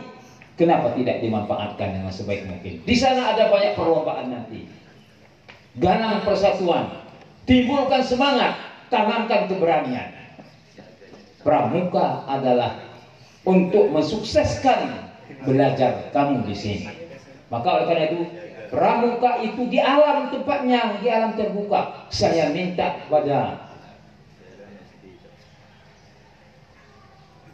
Kenapa 0.59 0.91
tidak 0.99 1.23
dimanfaatkan 1.23 1.95
dengan 1.95 2.11
sebaik 2.11 2.43
mungkin? 2.45 2.83
Di 2.83 2.95
sana 2.99 3.31
ada 3.31 3.47
banyak 3.47 3.79
perlombaan 3.79 4.27
nanti. 4.27 4.67
Ganang 5.79 6.21
persatuan. 6.27 6.91
Timbulkan 7.47 8.03
semangat. 8.03 8.59
Tanamkan 8.91 9.49
keberanian 9.49 10.12
pramuka 11.43 12.23
adalah 12.25 12.79
untuk 13.43 13.91
mensukseskan 13.91 15.11
belajar 15.43 16.09
kamu 16.15 16.47
di 16.47 16.55
sini. 16.55 16.87
Maka 17.51 17.67
oleh 17.69 17.85
karena 17.85 18.03
itu 18.09 18.19
pramuka 18.71 19.31
itu 19.43 19.61
di 19.69 19.77
alam 19.77 20.31
tempatnya, 20.31 20.97
di 21.03 21.07
alam 21.11 21.35
terbuka. 21.37 22.09
Saya 22.09 22.49
minta 22.49 23.03
pada 23.11 23.69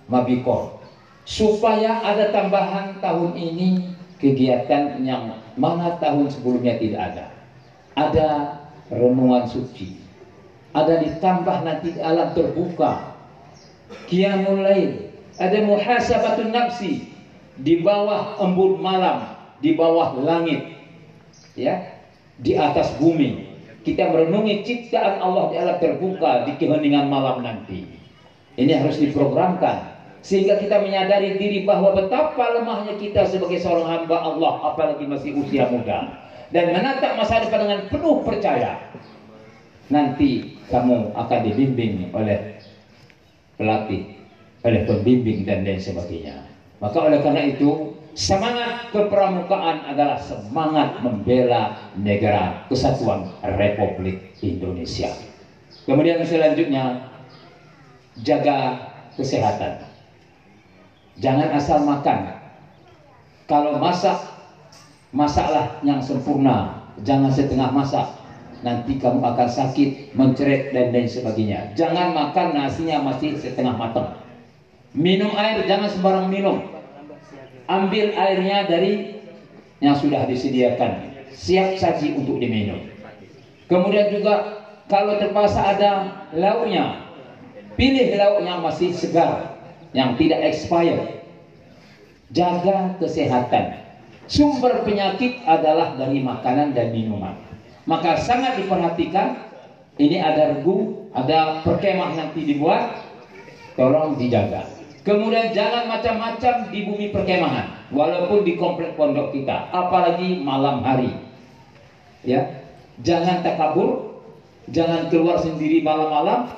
Mabikor 0.10 0.82
supaya 1.30 2.02
ada 2.02 2.34
tambahan 2.34 2.98
tahun 2.98 3.38
ini 3.38 3.94
kegiatan 4.18 4.98
yang 5.06 5.38
mana 5.54 6.02
tahun 6.02 6.34
sebelumnya 6.34 6.82
tidak 6.82 7.02
ada. 7.14 7.26
Ada 7.94 8.30
renungan 8.90 9.46
suci. 9.46 10.02
Ada 10.74 11.02
ditambah 11.02 11.66
nanti 11.66 11.98
alam 12.02 12.34
terbuka 12.34 13.09
qiyamul 14.10 14.66
lail, 14.66 15.14
ada 15.38 15.58
muhasabatun 15.66 16.52
nafsi 16.54 17.10
di 17.60 17.84
bawah 17.84 18.40
embun 18.40 18.80
malam, 18.80 19.36
di 19.60 19.76
bawah 19.76 20.16
langit. 20.22 20.78
Ya, 21.60 22.00
di 22.40 22.56
atas 22.56 22.96
bumi. 22.98 23.52
Kita 23.84 24.12
merenungi 24.12 24.64
ciptaan 24.64 25.20
Allah 25.24 25.52
di 25.52 25.56
alam 25.60 25.78
terbuka 25.80 26.48
di 26.48 26.56
keheningan 26.60 27.08
malam 27.08 27.44
nanti. 27.44 27.84
Ini 28.60 28.80
harus 28.80 29.00
diprogramkan 29.00 30.00
sehingga 30.20 30.60
kita 30.60 30.84
menyadari 30.84 31.40
diri 31.40 31.64
bahwa 31.64 31.96
betapa 31.96 32.60
lemahnya 32.60 33.00
kita 33.00 33.24
sebagai 33.24 33.60
seorang 33.64 33.88
hamba 33.88 34.20
Allah 34.20 34.54
apalagi 34.68 35.08
masih 35.08 35.32
usia 35.40 35.72
muda 35.72 36.28
dan 36.52 36.76
menatap 36.76 37.16
masa 37.16 37.40
depan 37.40 37.64
dengan 37.64 37.80
penuh 37.88 38.20
percaya 38.28 38.92
nanti 39.88 40.60
kamu 40.68 41.16
akan 41.16 41.40
dibimbing 41.48 42.12
oleh 42.12 42.60
pelatih 43.60 44.16
oleh 44.64 44.82
pembimbing 44.88 45.44
dan 45.44 45.68
lain 45.68 45.84
sebagainya 45.84 46.48
maka 46.80 46.98
oleh 47.04 47.20
karena 47.20 47.44
itu 47.44 47.92
semangat 48.16 48.90
kepramukaan 48.96 49.84
adalah 49.84 50.16
semangat 50.16 51.04
membela 51.04 51.92
negara 52.00 52.64
kesatuan 52.72 53.28
Republik 53.44 54.32
Indonesia 54.40 55.12
kemudian 55.84 56.24
selanjutnya 56.24 57.10
jaga 58.24 58.90
kesehatan. 59.16 59.84
Jangan 61.20 61.50
asal 61.52 61.84
makan. 61.84 62.40
Kalau 63.44 63.76
masak, 63.82 64.16
masaklah 65.12 65.84
yang 65.84 66.00
sempurna. 66.00 66.88
Jangan 67.04 67.32
setengah 67.32 67.70
masak. 67.76 68.08
Nanti 68.60 69.00
kamu 69.00 69.24
akan 69.24 69.48
sakit, 69.48 70.14
mencret 70.16 70.76
dan 70.76 70.92
lain 70.92 71.08
sebagainya. 71.08 71.72
Jangan 71.80 72.12
makan 72.12 72.56
nasinya 72.56 73.00
masih 73.08 73.40
setengah 73.40 73.76
matang. 73.80 74.20
Minum 74.92 75.32
air 75.38 75.64
jangan 75.64 75.88
sembarang 75.88 76.28
minum. 76.28 76.66
Ambil 77.70 78.12
airnya 78.18 78.68
dari 78.68 79.22
yang 79.80 79.96
sudah 79.96 80.28
disediakan. 80.28 81.08
Siap 81.32 81.80
saji 81.80 82.20
untuk 82.20 82.42
diminum. 82.42 82.84
Kemudian 83.70 84.12
juga 84.12 84.66
kalau 84.90 85.22
terpaksa 85.22 85.78
ada 85.78 85.92
lauknya, 86.34 87.10
Pilih 87.80 88.12
lauk 88.20 88.44
yang 88.44 88.60
masih 88.60 88.92
segar, 88.92 89.56
yang 89.96 90.20
tidak 90.20 90.52
expired. 90.52 91.24
Jaga 92.36 93.00
kesehatan. 93.00 93.88
Sumber 94.28 94.84
penyakit 94.84 95.40
adalah 95.48 95.96
dari 95.96 96.20
makanan 96.20 96.76
dan 96.76 96.92
minuman. 96.92 97.40
Maka 97.86 98.20
sangat 98.20 98.60
diperhatikan. 98.60 99.48
Ini 100.00 100.16
ada 100.16 100.56
regu, 100.56 101.12
ada 101.12 101.60
perkemah 101.64 102.16
nanti 102.16 102.48
dibuat. 102.48 103.04
Tolong 103.76 104.16
dijaga. 104.16 104.64
Kemudian 105.04 105.52
jangan 105.56 105.88
macam-macam 105.88 106.72
di 106.72 106.84
bumi 106.84 107.08
perkemahan, 107.16 107.92
walaupun 107.96 108.44
di 108.44 108.60
komplek 108.60 109.00
pondok 109.00 109.32
kita, 109.32 109.72
apalagi 109.72 110.44
malam 110.44 110.84
hari. 110.84 111.16
Ya, 112.22 112.68
jangan 113.00 113.40
takabur, 113.40 114.20
jangan 114.68 115.08
keluar 115.08 115.40
sendiri 115.40 115.80
malam-malam, 115.80 116.52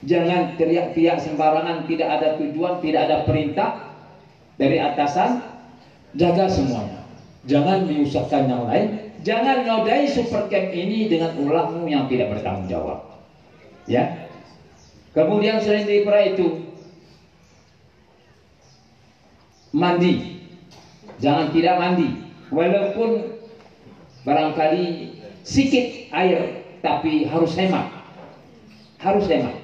Jangan 0.00 0.56
teriak-teriak 0.56 1.20
sembarangan, 1.20 1.84
tidak 1.84 2.08
ada 2.08 2.28
tujuan, 2.40 2.80
tidak 2.80 3.00
ada 3.04 3.16
perintah 3.28 3.70
dari 4.56 4.80
atasan. 4.80 5.44
Jaga 6.16 6.48
semuanya. 6.48 7.04
Jangan 7.44 7.84
menyusahkan 7.84 8.48
yang 8.48 8.64
lain. 8.64 9.09
Jangan 9.20 9.68
nodai 9.68 10.08
super 10.08 10.48
camp 10.48 10.72
ini 10.72 11.12
dengan 11.12 11.36
ulahmu 11.36 11.84
yang 11.84 12.08
tidak 12.08 12.32
bertanggung 12.32 12.72
jawab. 12.72 13.20
Ya. 13.84 14.28
Kemudian 15.12 15.60
selain 15.60 15.84
daripada 15.84 16.24
itu, 16.24 16.72
mandi. 19.76 20.40
Jangan 21.20 21.52
tidak 21.52 21.76
mandi. 21.76 22.08
Walaupun 22.48 23.36
barangkali 24.24 24.86
sedikit 25.44 26.08
air, 26.16 26.64
tapi 26.80 27.28
harus 27.28 27.52
hemat. 27.60 27.92
Harus 29.02 29.28
hemat. 29.28 29.56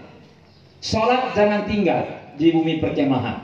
Sholat 0.85 1.33
jangan 1.33 1.65
tinggal 1.65 2.05
di 2.37 2.53
bumi 2.53 2.85
perkemahan. 2.85 3.41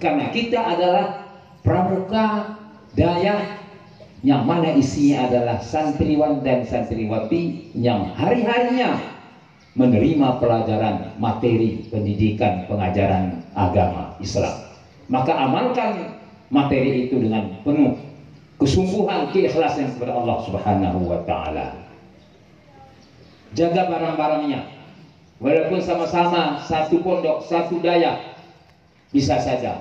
Karena 0.00 0.32
kita 0.32 0.56
adalah 0.56 1.28
pramuka 1.60 2.56
daya 2.96 3.59
yang 4.20 4.44
mana 4.44 4.76
isinya 4.76 5.28
adalah 5.28 5.56
santriwan 5.64 6.44
dan 6.44 6.68
santriwati 6.68 7.72
yang 7.72 8.12
hari-harinya 8.16 9.00
menerima 9.78 10.36
pelajaran 10.42 11.16
materi 11.16 11.88
pendidikan 11.88 12.68
pengajaran 12.68 13.40
agama 13.56 14.18
Islam. 14.20 14.66
Maka 15.08 15.32
amalkan 15.32 16.20
materi 16.52 17.08
itu 17.08 17.16
dengan 17.16 17.64
penuh 17.64 17.96
kesungguhan 18.60 19.32
keikhlasan 19.32 19.96
kepada 19.96 20.20
Allah 20.20 20.36
Subhanahu 20.44 21.00
wa 21.08 21.20
taala. 21.24 21.80
Jaga 23.56 23.88
barang-barangnya, 23.88 24.80
Walaupun 25.40 25.80
sama-sama 25.80 26.60
satu 26.68 27.00
pondok, 27.00 27.40
satu 27.48 27.80
daya, 27.80 28.36
bisa 29.08 29.40
saja. 29.40 29.80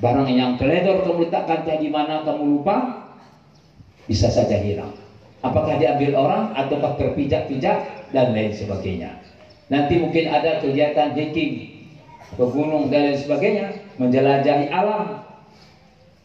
Barang 0.00 0.26
yang 0.32 0.56
teledor 0.56 1.04
kamu 1.04 1.28
letakkan 1.28 1.68
di 1.76 1.92
mana 1.92 2.24
kamu 2.24 2.56
lupa, 2.58 3.03
bisa 4.08 4.28
saja 4.28 4.56
hilang. 4.60 4.92
Apakah 5.44 5.76
diambil 5.76 6.16
orang 6.16 6.56
ataukah 6.56 6.96
terpijak-pijak 6.96 8.08
dan 8.16 8.32
lain 8.32 8.52
sebagainya. 8.56 9.20
Nanti 9.68 10.00
mungkin 10.00 10.32
ada 10.32 10.60
kegiatan 10.60 11.12
hiking 11.12 11.84
ke 12.32 12.44
gunung 12.48 12.88
dan 12.88 13.12
lain 13.12 13.18
sebagainya, 13.20 13.66
menjelajahi 14.00 14.72
alam. 14.72 15.20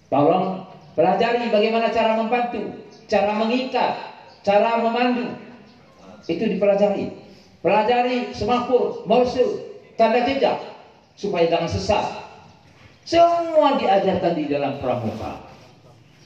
Tolong 0.08 0.63
pelajari 0.96 1.52
bagaimana 1.52 1.92
cara 1.92 2.15
membantu, 2.15 2.63
cara 3.12 3.36
mengikat, 3.36 3.94
cara 4.42 4.80
memandu. 4.80 5.36
Itu 6.26 6.48
dipelajari. 6.48 7.12
Pelajari 7.60 8.32
semapur, 8.32 9.04
mosul, 9.04 9.84
tanda 10.00 10.24
jejak 10.24 10.63
supaya 11.20 11.52
jangan 11.52 11.68
sesat. 11.68 12.06
Semua 13.04 13.76
diajarkan 13.76 14.34
di 14.38 14.48
dalam 14.48 14.80
pramuka. 14.80 15.44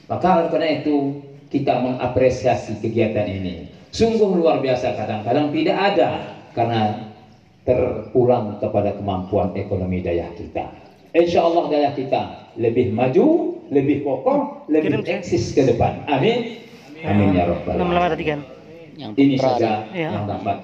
Maka 0.06 0.52
karena 0.52 0.84
itu 0.84 1.24
kita 1.48 1.80
mengapresiasi 1.80 2.80
kegiatan 2.80 3.26
ini. 3.28 3.68
Sungguh 3.94 4.34
luar 4.34 4.58
biasa 4.58 4.98
kadang-kadang 4.98 5.54
tidak 5.54 5.76
ada 5.94 6.10
karena 6.54 6.80
terpulang 7.64 8.58
kepada 8.60 8.92
kemampuan 8.98 9.54
ekonomi 9.56 10.04
daya 10.04 10.28
kita. 10.34 10.68
Insya 11.14 11.46
Allah 11.46 11.70
daya 11.70 11.90
kita 11.94 12.52
lebih 12.58 12.90
maju, 12.90 13.58
lebih 13.70 14.02
kokoh, 14.02 14.66
lebih 14.66 15.02
eksis 15.06 15.54
ke 15.54 15.62
depan. 15.62 16.02
Amin. 16.10 16.64
Amin, 17.04 17.36
ya 17.36 17.44
Rabbal 17.46 17.78
Alamin. 17.78 18.40
Ini 18.94 19.36
saja 19.36 19.90
ya. 19.90 20.10
yang 20.14 20.26
dapat 20.30 20.62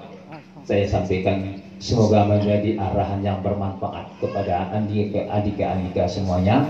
saya 0.65 0.87
sampaikan 0.87 1.59
semoga 1.83 2.25
menjadi 2.25 2.79
arahan 2.79 3.21
yang 3.27 3.39
bermanfaat 3.43 4.07
kepada 4.23 4.71
adik-adik 4.73 5.97
semuanya. 6.07 6.67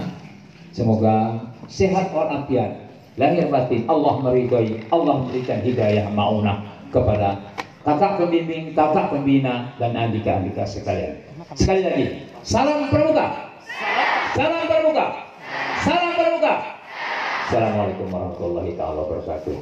Semoga 0.70 1.46
sehat 1.66 2.14
walafiat, 2.14 2.89
lahir 3.18 3.50
batin 3.50 3.86
Allah 3.90 4.14
meridhai, 4.22 4.86
Allah 4.92 5.14
memberikan 5.24 5.58
hidayah 5.64 6.06
maunah 6.14 6.62
kepada 6.94 7.42
kakak 7.82 8.22
pembimbing, 8.22 8.76
kakak 8.76 9.10
pembina 9.10 9.74
dan 9.80 9.96
adik-adik 9.96 10.54
sekalian. 10.68 11.18
Sekali 11.56 11.80
lagi, 11.82 12.06
salam 12.46 12.86
pramuka. 12.92 13.50
Salam 14.36 14.62
pramuka. 14.68 15.06
Salam 15.82 16.12
pramuka. 16.14 16.54
Assalamualaikum 17.50 18.06
warahmatullahi 18.14 18.78
wabarakatuh. 18.78 19.58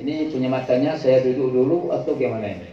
Ini 0.00 0.32
punya 0.32 0.48
matanya 0.48 0.96
saya 0.96 1.20
duduk 1.20 1.52
dulu 1.52 1.78
atau 1.92 2.16
gimana 2.16 2.56
ini? 2.56 2.68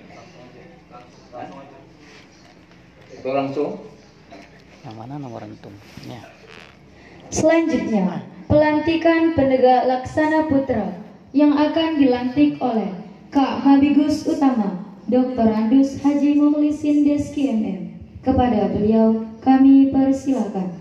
Yang 4.85 4.95
mana 4.95 5.17
nomor 5.17 5.43
Ya. 6.05 6.21
Selanjutnya, 7.27 8.23
pelantikan 8.47 9.35
penegak 9.35 9.83
laksana 9.89 10.47
putra 10.47 10.95
yang 11.35 11.57
akan 11.57 11.99
dilantik 11.99 12.55
oleh 12.63 12.93
Kak 13.27 13.65
Habigus 13.65 14.23
Utama, 14.23 14.87
Dr. 15.11 15.49
Andus 15.49 15.99
Haji 15.99 16.39
Muhlisin 16.39 17.03
Deski 17.03 17.51
MM. 17.51 17.81
Kepada 18.23 18.71
beliau 18.71 19.27
kami 19.43 19.91
persilakan. 19.91 20.76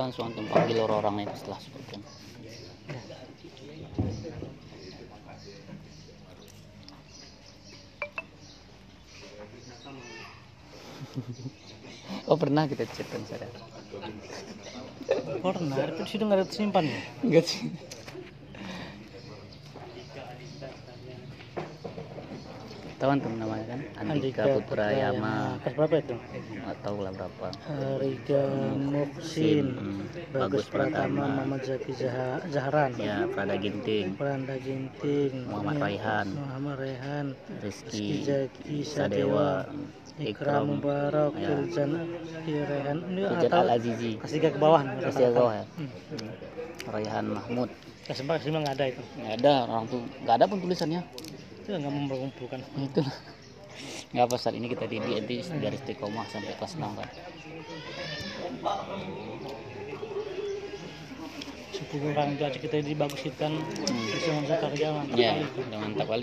Jadi 0.00 0.08
bisa 0.08 0.16
langsung 0.16 0.32
antum 0.32 0.48
panggil 0.48 0.80
orang-orang 0.80 1.28
itu 1.28 1.36
setelah 1.44 1.60
sebutkan. 1.60 2.00
Oh 12.30 12.38
pernah 12.38 12.64
kita 12.64 12.86
chat 12.88 13.04
kan 13.10 13.20
saya. 13.28 13.44
Pernah, 15.42 15.76
itu 15.90 16.02
situ 16.06 16.22
nggak 16.24 16.38
ada 16.38 16.46
simpan 16.46 16.86
ya? 16.86 17.00
Enggak 17.26 17.44
sih. 17.44 17.68
Tahu 23.00 23.16
antum 23.16 23.32
namanya 23.40 23.64
kan? 23.64 23.80
Andika 24.12 24.44
Putra 24.60 24.92
Yama. 24.92 25.56
Kelas 25.64 25.72
berapa 25.72 25.94
itu? 26.04 26.14
Nggak 26.52 26.76
tahu 26.84 26.96
lah 27.00 27.12
berapa. 27.16 27.46
Riga 27.96 28.44
Muksin, 28.76 29.66
Hmm, 29.72 30.00
Bagus 30.36 30.68
Pratama, 30.68 31.24
Muhammad 31.32 31.64
Zaki 31.64 31.96
Zaha- 31.96 32.44
Zahran, 32.52 32.92
Ya, 33.00 33.24
Prada 33.24 33.56
Ginting, 33.56 34.20
Pranda 34.20 34.52
Ginting, 34.60 35.48
Muhammad 35.48 35.80
ya, 35.80 35.84
Raihan, 35.88 36.26
Muhammad 36.36 36.76
Raihan, 36.76 37.26
Rizky 37.64 38.20
Rizky, 38.20 38.28
Zaki 38.28 38.76
Sadewa, 38.84 39.64
Ikram 40.20 40.76
Mubarak, 40.76 41.32
ya. 41.40 41.56
Raihan, 41.56 42.98
ini. 43.08 43.22
Al 43.48 43.68
Azizi, 43.80 44.20
Kasih 44.20 44.38
ke 44.44 44.60
bawah. 44.60 44.84
Kasih 45.00 45.32
ke 45.32 45.32
bawah 45.32 45.54
ya? 45.56 45.64
Hmm. 45.80 45.88
Raihan 46.92 47.24
Mahmud. 47.32 47.72
Kasih 48.04 48.28
nggak 48.28 48.76
ada 48.76 48.84
itu. 48.92 49.02
Nggak 49.16 49.34
ada 49.40 49.54
orang 49.64 49.84
tuh, 49.88 50.04
nggak 50.20 50.36
ada 50.36 50.44
pun 50.44 50.58
tulisannya. 50.60 51.00
Itu 51.60 51.68
nggak 51.76 51.92
mengumpulkan. 51.92 52.60
Itu 52.76 53.02
nggak 54.10 54.24
apa 54.26 54.36
saat 54.36 54.58
ini 54.58 54.66
kita 54.66 54.84
didik 54.90 55.14
nanti 55.22 55.40
dari 55.40 55.76
istiqomah 55.78 56.26
sampai 56.28 56.52
kelas 56.58 56.74
6 56.76 56.98
kan. 56.98 57.08
Sepuluh 61.70 62.12
orang 62.12 62.34
itu 62.36 62.42
aja 62.44 62.58
kita 62.58 62.76
dibaguskan 62.82 63.52
Hmm. 63.56 64.06
bisa 64.12 64.30
masuk 64.36 64.58
kerja 64.68 64.86
mantap 64.92 65.16
Ya, 65.16 65.32
kali 65.38 65.78
mantap 65.80 66.06
kali. 66.10 66.18